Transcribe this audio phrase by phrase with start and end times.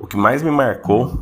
[0.00, 1.20] O que mais me marcou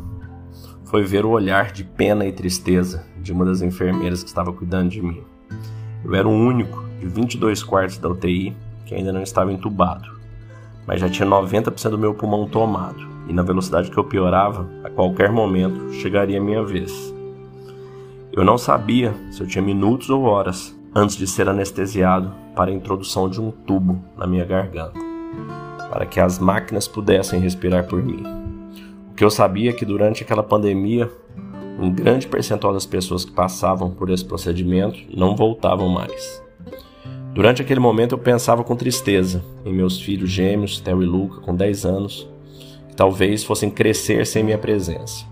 [0.85, 4.89] foi ver o olhar de pena e tristeza de uma das enfermeiras que estava cuidando
[4.89, 5.21] de mim.
[6.03, 8.55] Eu era o único de 22 quartos da UTI
[8.85, 10.09] que ainda não estava entubado,
[10.87, 14.89] mas já tinha 90% do meu pulmão tomado, e na velocidade que eu piorava, a
[14.89, 17.13] qualquer momento chegaria a minha vez.
[18.31, 22.73] Eu não sabia se eu tinha minutos ou horas antes de ser anestesiado para a
[22.73, 24.97] introdução de um tubo na minha garganta,
[25.91, 28.38] para que as máquinas pudessem respirar por mim.
[29.19, 31.11] Que eu sabia que durante aquela pandemia,
[31.77, 36.41] um grande percentual das pessoas que passavam por esse procedimento não voltavam mais.
[37.33, 41.53] Durante aquele momento eu pensava com tristeza em meus filhos gêmeos, Theo e Luca, com
[41.53, 42.29] 10 anos,
[42.87, 45.25] que talvez fossem crescer sem minha presença.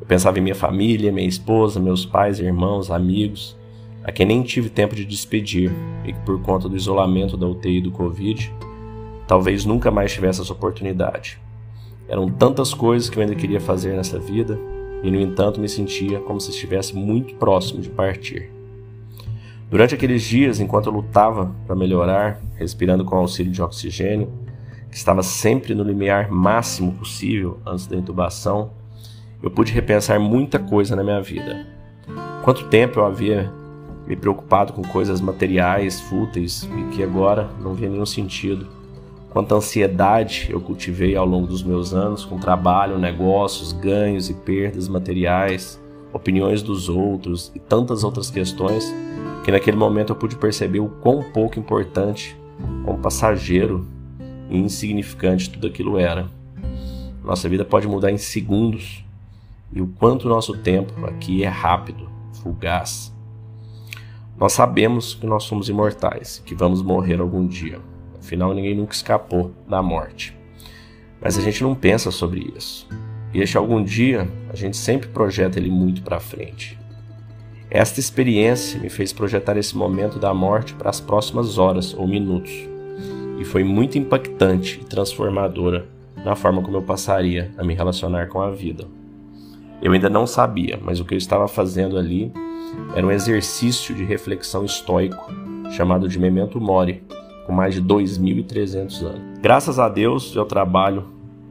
[0.00, 3.54] Eu pensava em minha família, minha esposa, meus pais, irmãos, amigos,
[4.02, 5.70] a quem nem tive tempo de despedir
[6.06, 8.50] e que por conta do isolamento da UTI do Covid,
[9.28, 11.38] talvez nunca mais tivesse essa oportunidade.
[12.08, 14.58] Eram tantas coisas que eu ainda queria fazer nessa vida
[15.02, 18.50] e, no entanto, me sentia como se estivesse muito próximo de partir.
[19.68, 24.30] Durante aqueles dias, enquanto eu lutava para melhorar, respirando com auxílio de oxigênio,
[24.88, 28.70] que estava sempre no limiar máximo possível antes da intubação,
[29.42, 31.66] eu pude repensar muita coisa na minha vida.
[32.44, 33.52] Quanto tempo eu havia
[34.06, 38.68] me preocupado com coisas materiais, fúteis e que agora não via nenhum sentido.
[39.36, 44.88] Quanta ansiedade eu cultivei ao longo dos meus anos com trabalho, negócios, ganhos e perdas
[44.88, 45.78] materiais,
[46.10, 48.90] opiniões dos outros e tantas outras questões
[49.44, 52.34] que naquele momento eu pude perceber o quão pouco importante,
[52.82, 53.86] quão passageiro
[54.48, 56.30] e insignificante tudo aquilo era.
[57.22, 59.04] Nossa vida pode mudar em segundos
[59.70, 62.08] e o quanto nosso tempo aqui é rápido,
[62.42, 63.14] fugaz.
[64.38, 67.78] Nós sabemos que nós somos imortais, que vamos morrer algum dia.
[68.26, 70.36] Afinal, ninguém nunca escapou da morte.
[71.22, 72.88] Mas a gente não pensa sobre isso.
[73.32, 76.76] E este algum dia, a gente sempre projeta ele muito para frente.
[77.70, 82.52] Esta experiência me fez projetar esse momento da morte para as próximas horas ou minutos,
[83.38, 85.86] e foi muito impactante e transformadora
[86.24, 88.88] na forma como eu passaria a me relacionar com a vida.
[89.80, 92.32] Eu ainda não sabia, mas o que eu estava fazendo ali
[92.96, 95.30] era um exercício de reflexão estoico
[95.70, 97.02] chamado de Memento Mori,
[97.46, 99.40] com mais de 2.300 anos.
[99.40, 101.06] Graças a Deus e ao trabalho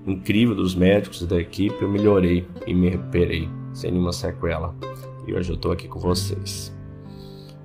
[0.05, 4.75] incrível dos médicos e da equipe, eu melhorei e me recuperei sem nenhuma sequela
[5.25, 6.75] e hoje eu estou aqui com vocês.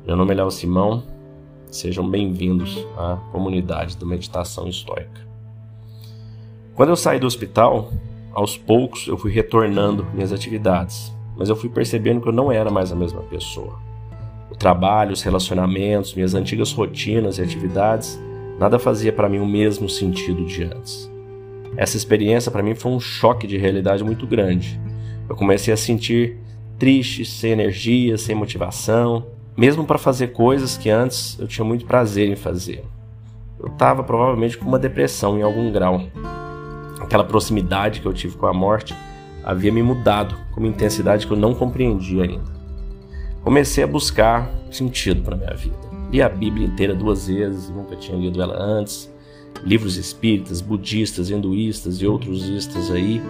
[0.06, 1.02] Meu nome é Léo Simão,
[1.70, 5.28] sejam bem-vindos à comunidade da Meditação Estoica.
[6.74, 7.92] Quando eu saí do hospital,
[8.32, 12.70] aos poucos eu fui retornando minhas atividades, mas eu fui percebendo que eu não era
[12.70, 13.89] mais a mesma pessoa.
[14.50, 18.20] O trabalho, os relacionamentos, minhas antigas rotinas e atividades,
[18.58, 21.10] nada fazia para mim o mesmo sentido de antes.
[21.76, 24.78] Essa experiência para mim foi um choque de realidade muito grande.
[25.28, 26.36] Eu comecei a sentir
[26.78, 32.28] triste, sem energia, sem motivação, mesmo para fazer coisas que antes eu tinha muito prazer
[32.28, 32.84] em fazer.
[33.58, 36.02] Eu estava provavelmente com uma depressão em algum grau.
[37.00, 38.94] Aquela proximidade que eu tive com a morte
[39.44, 42.59] havia me mudado com uma intensidade que eu não compreendia ainda.
[43.42, 45.76] Comecei a buscar sentido para minha vida.
[46.12, 49.12] Li a Bíblia inteira duas vezes, nunca tinha lido ela antes.
[49.64, 53.20] Livros espíritas, budistas, hinduístas e outros istas aí.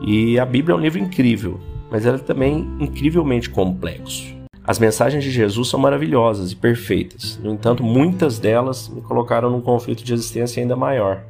[0.00, 4.34] E a Bíblia é um livro incrível, mas era também incrivelmente complexo.
[4.64, 9.60] As mensagens de Jesus são maravilhosas e perfeitas, no entanto, muitas delas me colocaram num
[9.60, 11.24] conflito de existência ainda maior.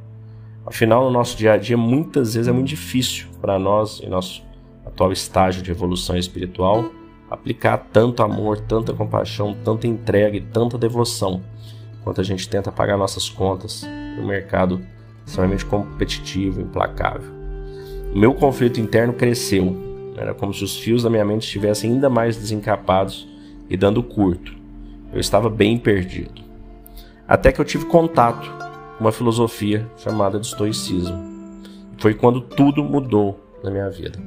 [0.65, 4.43] Afinal, no nosso dia a dia, muitas vezes é muito difícil para nós, em nosso
[4.85, 6.91] atual estágio de evolução espiritual,
[7.33, 11.41] aplicar tanto amor, tanta compaixão, tanta entrega e tanta devoção,
[11.99, 13.83] enquanto a gente tenta pagar nossas contas
[14.17, 14.81] no mercado
[15.25, 17.31] extremamente competitivo, implacável.
[18.13, 22.09] O meu conflito interno cresceu era como se os fios da minha mente estivessem ainda
[22.09, 23.27] mais desencapados
[23.69, 24.53] e dando curto.
[25.11, 26.41] Eu estava bem perdido.
[27.27, 28.51] Até que eu tive contato
[28.97, 31.17] com uma filosofia chamada de estoicismo.
[31.97, 34.19] Foi quando tudo mudou na minha vida.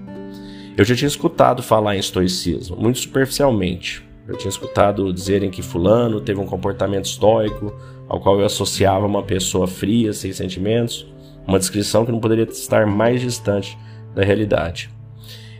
[0.76, 4.06] Eu já tinha escutado falar em estoicismo, muito superficialmente.
[4.28, 7.74] Eu tinha escutado dizerem que fulano teve um comportamento estoico,
[8.08, 11.06] ao qual eu associava uma pessoa fria, sem sentimentos,
[11.46, 13.78] uma descrição que não poderia estar mais distante
[14.14, 14.90] da realidade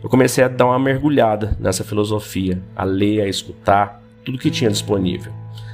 [0.03, 4.69] eu comecei a dar uma mergulhada nessa filosofia, a ler, a escutar, tudo que tinha
[4.69, 5.31] disponível.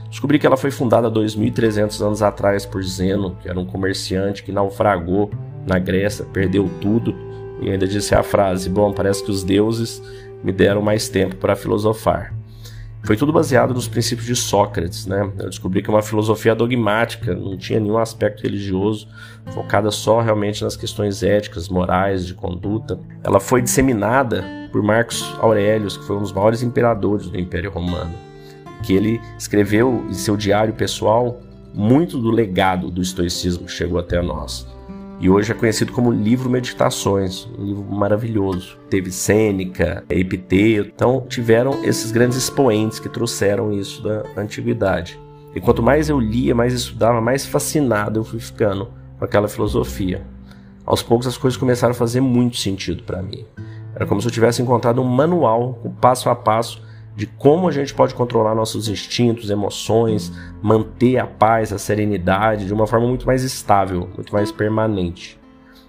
[0.09, 4.51] Descobri que ela foi fundada 2.300 anos atrás por Zeno, que era um comerciante que
[4.51, 5.29] naufragou
[5.67, 7.15] na Grécia, perdeu tudo
[7.63, 10.01] e ainda disse a frase: Bom, parece que os deuses
[10.43, 12.33] me deram mais tempo para filosofar.
[13.03, 15.29] foi tudo baseado nos princípios de Sócrates, né?
[15.39, 19.07] Eu descobri que é uma filosofia dogmática, não tinha nenhum aspecto religioso,
[19.53, 22.99] focada só realmente nas questões éticas, morais, de conduta.
[23.23, 28.13] Ela foi disseminada por Marcos Aurelius, que foi um dos maiores imperadores do Império Romano,
[28.83, 31.39] que ele escreveu em seu diário pessoal
[31.73, 34.67] muito do legado do estoicismo que chegou até nós.
[35.23, 38.77] E hoje é conhecido como livro Meditações, um livro maravilhoso.
[38.89, 45.17] Teve Sêneca, Epiteto, então tiveram esses grandes expoentes que trouxeram isso da antiguidade.
[45.55, 50.27] E quanto mais eu lia, mais estudava, mais fascinado eu fui ficando com aquela filosofia.
[50.85, 53.45] Aos poucos as coisas começaram a fazer muito sentido para mim.
[53.95, 56.83] Era como se eu tivesse encontrado um manual, um passo a passo
[57.15, 60.31] de como a gente pode controlar nossos instintos, emoções,
[60.61, 65.39] manter a paz, a serenidade de uma forma muito mais estável, muito mais permanente.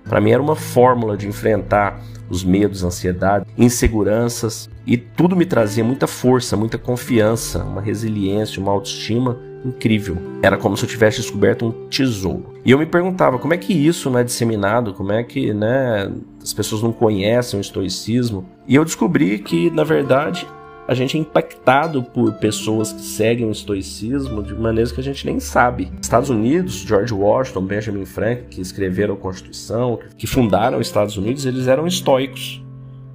[0.05, 1.99] Para mim era uma fórmula de enfrentar
[2.29, 8.73] os medos, ansiedade, inseguranças e tudo me trazia muita força, muita confiança, uma resiliência, uma
[8.73, 10.19] autoestima incrível.
[10.43, 12.55] Era como se eu tivesse descoberto um tesouro.
[12.65, 16.11] E eu me perguntava como é que isso não é disseminado, como é que né,
[16.43, 18.45] as pessoas não conhecem o estoicismo.
[18.69, 20.47] E eu descobri que, na verdade,
[20.87, 25.25] a gente é impactado por pessoas que seguem o estoicismo de maneiras que a gente
[25.25, 25.91] nem sabe.
[26.01, 31.47] Estados Unidos, George Washington, Benjamin Franklin, que escreveram a Constituição, que fundaram os Estados Unidos,
[31.47, 32.63] eles eram estoicos.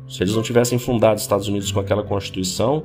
[0.07, 2.83] Se eles não tivessem fundado os Estados Unidos com aquela Constituição,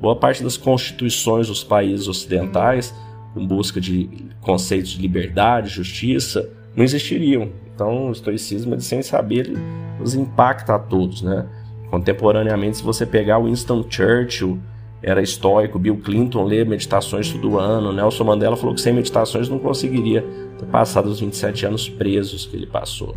[0.00, 2.92] boa parte das constituições dos países ocidentais,
[3.32, 4.08] com busca de
[4.40, 7.50] conceitos de liberdade, justiça, não existiriam.
[7.72, 9.58] Então, o estoicismo, sem saber, ele
[9.98, 11.46] nos impacta a todos, né?
[11.94, 14.58] Contemporaneamente, se você pegar Winston Churchill,
[15.00, 19.60] era estoico, Bill Clinton lê meditações todo ano, Nelson Mandela falou que sem meditações não
[19.60, 20.22] conseguiria
[20.58, 23.14] ter passado os 27 anos presos que ele passou.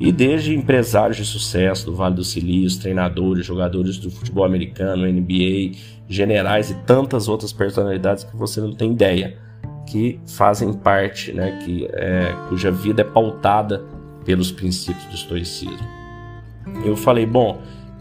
[0.00, 5.76] E desde empresários de sucesso do Vale do Silício, treinadores, jogadores do futebol americano, NBA,
[6.08, 9.38] generais e tantas outras personalidades que você não tem ideia,
[9.88, 13.84] que fazem parte, né, que, é, cuja vida é pautada
[14.24, 16.00] pelos princípios do estoicismo.
[16.84, 17.60] Eu falei, bom,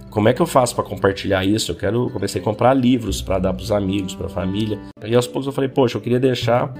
[0.09, 1.71] como é que eu faço para compartilhar isso?
[1.71, 4.79] Eu quero comecei a comprar livros para dar para os amigos, para a família.
[5.05, 6.73] E aos poucos eu falei, poxa, eu queria deixar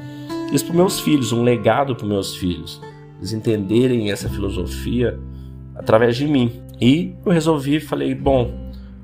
[0.52, 2.81] isso para meus filhos, um legado para meus filhos,
[3.18, 5.20] eles entenderem essa filosofia
[5.76, 6.52] através de mim.
[6.81, 8.52] E eu resolvi, falei, bom,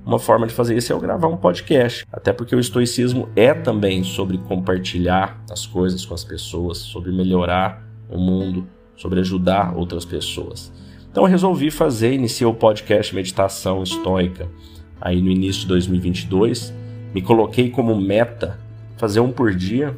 [0.05, 3.53] uma forma de fazer isso é eu gravar um podcast, até porque o estoicismo é
[3.53, 10.05] também sobre compartilhar as coisas com as pessoas, sobre melhorar o mundo, sobre ajudar outras
[10.05, 10.71] pessoas.
[11.15, 14.49] Então eu resolvi fazer, iniciei o podcast Meditação Estoica
[14.99, 16.73] aí no início de 2022.
[17.13, 18.59] Me coloquei como meta
[18.97, 19.95] fazer um por dia,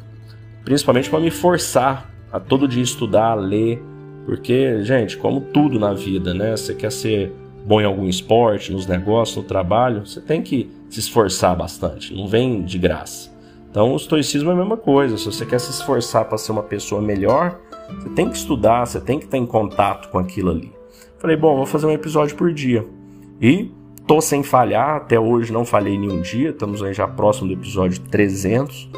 [0.64, 3.82] principalmente para me forçar a todo dia estudar, ler,
[4.26, 6.56] porque, gente, como tudo na vida, né?
[6.56, 7.32] Você quer ser
[7.66, 12.28] bom em algum esporte, nos negócios, no trabalho, você tem que se esforçar bastante, não
[12.28, 13.28] vem de graça.
[13.68, 15.18] Então, o estoicismo é a mesma coisa.
[15.18, 19.00] Se você quer se esforçar para ser uma pessoa melhor, você tem que estudar, você
[19.00, 20.77] tem que estar em contato com aquilo ali.
[21.18, 22.86] Falei, bom, vou fazer um episódio por dia.
[23.40, 23.72] E
[24.06, 28.00] tô sem falhar, até hoje não falhei nenhum dia, estamos aí já próximo do episódio
[28.02, 28.88] 300.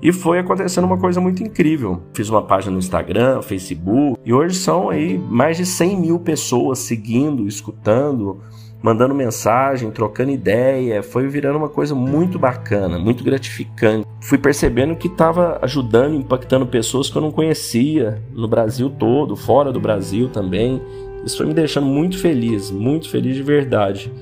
[0.00, 2.00] E foi acontecendo uma coisa muito incrível.
[2.12, 6.78] Fiz uma página no Instagram, Facebook, e hoje são aí mais de 100 mil pessoas
[6.78, 8.40] seguindo, escutando,
[8.80, 11.02] mandando mensagem, trocando ideia.
[11.02, 14.06] Foi virando uma coisa muito bacana, muito gratificante.
[14.20, 19.72] Fui percebendo que estava ajudando, impactando pessoas que eu não conhecia no Brasil todo, fora
[19.72, 20.80] do Brasil também.
[21.24, 24.12] Isso foi me deixando muito feliz, muito feliz de verdade.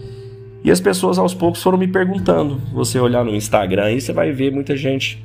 [0.64, 2.60] E as pessoas aos poucos foram me perguntando.
[2.72, 5.24] Você olhar no Instagram aí, você vai ver muita gente.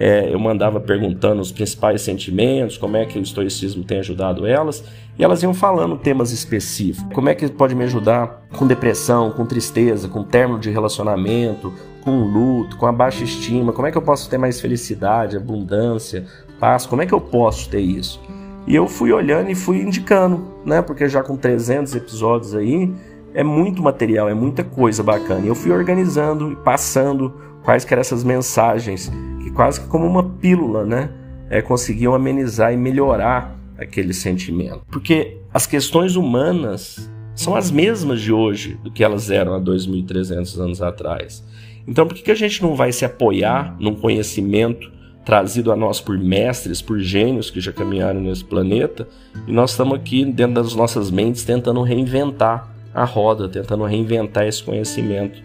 [0.00, 4.84] É, eu mandava perguntando os principais sentimentos, como é que o estoicismo tem ajudado elas,
[5.18, 7.12] e elas iam falando temas específicos.
[7.12, 12.22] Como é que pode me ajudar com depressão, com tristeza, com término de relacionamento, com
[12.22, 13.72] luto, com a baixa estima?
[13.72, 16.24] Como é que eu posso ter mais felicidade, abundância,
[16.60, 16.86] paz?
[16.86, 18.20] Como é que eu posso ter isso?
[18.66, 20.82] E eu fui olhando e fui indicando, né?
[20.82, 22.92] Porque já com 300 episódios aí,
[23.32, 25.46] é muito material, é muita coisa bacana.
[25.46, 29.10] E eu fui organizando e passando quais que eram essas mensagens,
[29.42, 31.10] que quase que como uma pílula, né?
[31.50, 34.82] É, conseguiam amenizar e melhorar aquele sentimento.
[34.90, 40.58] Porque as questões humanas são as mesmas de hoje do que elas eram há 2.300
[40.60, 41.44] anos atrás.
[41.86, 44.90] Então, por que a gente não vai se apoiar num conhecimento
[45.28, 49.06] trazido a nós por mestres, por gênios que já caminharam nesse planeta,
[49.46, 54.62] e nós estamos aqui dentro das nossas mentes tentando reinventar a roda, tentando reinventar esse
[54.62, 55.38] conhecimento.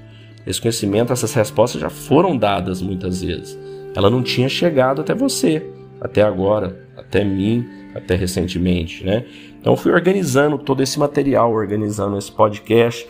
[0.47, 3.59] Esse conhecimento, essas respostas já foram dadas muitas vezes.
[3.93, 9.25] Ela não tinha chegado até você, até agora, até mim, até recentemente, né?
[9.59, 13.05] Então eu fui organizando todo esse material, organizando esse podcast,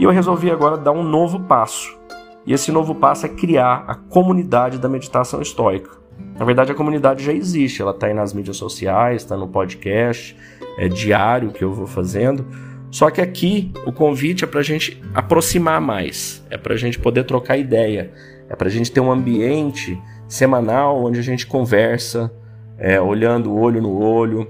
[0.00, 1.96] e eu resolvi agora dar um novo passo.
[2.44, 6.04] E esse novo passo é criar a comunidade da meditação estoica.
[6.38, 10.36] Na verdade, a comunidade já existe, ela está aí nas mídias sociais, está no podcast,
[10.78, 12.46] é diário que eu vou fazendo.
[12.90, 16.98] Só que aqui o convite é para a gente aproximar mais, é para a gente
[16.98, 18.10] poder trocar ideia,
[18.48, 22.32] é para a gente ter um ambiente semanal onde a gente conversa,
[22.78, 24.46] é, olhando olho no olho,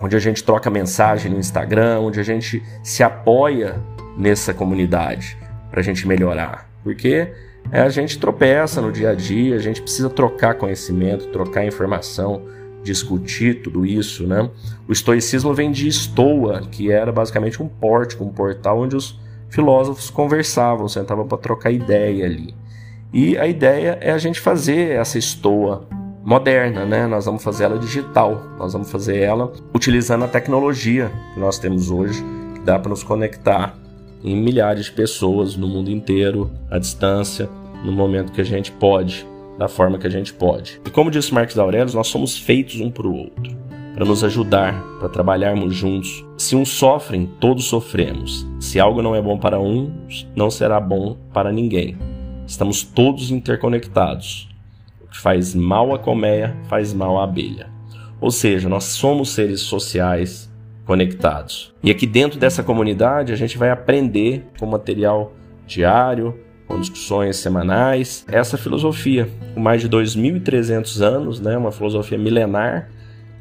[0.00, 3.80] onde a gente troca mensagem no Instagram, onde a gente se apoia
[4.16, 5.36] nessa comunidade
[5.70, 6.68] para a gente melhorar.
[6.82, 7.32] Porque
[7.70, 12.42] é, a gente tropeça no dia a dia, a gente precisa trocar conhecimento, trocar informação,
[12.82, 14.48] discutir tudo isso, né?
[14.88, 19.18] O estoicismo vem de estoa, que era basicamente um pórtico, um portal onde os
[19.50, 22.54] filósofos conversavam, sentavam para trocar ideia ali.
[23.12, 25.86] E a ideia é a gente fazer essa estoa
[26.24, 27.06] moderna, né?
[27.06, 31.90] Nós vamos fazer ela digital, nós vamos fazer ela utilizando a tecnologia que nós temos
[31.90, 32.22] hoje,
[32.54, 33.74] que dá para nos conectar
[34.22, 37.48] em milhares de pessoas no mundo inteiro, à distância,
[37.84, 39.26] no momento que a gente pode,
[39.58, 40.80] da forma que a gente pode.
[40.86, 43.56] E como disse Marcos Aurelius, nós somos feitos um para o outro,
[43.94, 46.24] para nos ajudar, para trabalharmos juntos.
[46.36, 48.46] Se uns sofrem, todos sofremos.
[48.60, 51.96] Se algo não é bom para uns, não será bom para ninguém.
[52.46, 54.48] Estamos todos interconectados.
[55.02, 57.68] O que faz mal à colmeia faz mal à abelha.
[58.20, 60.47] Ou seja, nós somos seres sociais,
[60.88, 61.70] conectados.
[61.84, 65.34] E aqui dentro dessa comunidade a gente vai aprender com material
[65.66, 66.34] diário,
[66.66, 72.88] com discussões semanais, essa filosofia, com mais de 2.300 anos, né, uma filosofia milenar,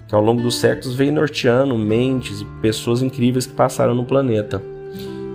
[0.09, 4.61] que ao longo dos séculos vem norteando mentes e pessoas incríveis que passaram no planeta.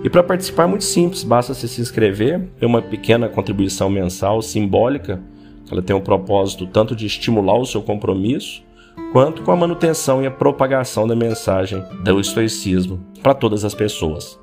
[0.03, 4.39] E para participar é muito simples, basta você se inscrever, ter uma pequena contribuição mensal
[4.43, 5.19] simbólica,
[5.71, 8.63] ela tem o um propósito tanto de estimular o seu compromisso,
[9.11, 14.39] quanto com a manutenção e a propagação da mensagem do estoicismo para todas as pessoas.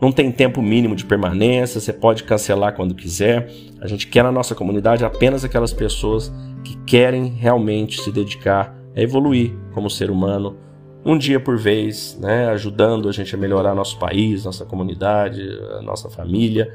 [0.00, 3.50] Não tem tempo mínimo de permanência, você pode cancelar quando quiser.
[3.80, 9.00] A gente quer na nossa comunidade apenas aquelas pessoas que querem realmente se dedicar a
[9.00, 10.56] evoluir como ser humano,
[11.04, 15.40] um dia por vez, né, ajudando a gente a melhorar nosso país, nossa comunidade,
[15.82, 16.72] nossa família